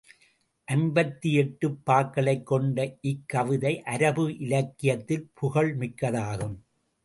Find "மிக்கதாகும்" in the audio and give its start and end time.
5.77-6.57